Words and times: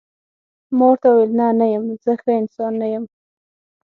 ما 0.75 0.83
ورته 0.89 1.07
وویل: 1.09 1.31
نه، 1.39 1.47
نه 1.59 1.65
یم، 1.73 1.85
زه 2.03 2.13
ښه 2.21 2.31
انسان 2.41 2.71
نه 2.81 2.87
یم. 2.93 3.03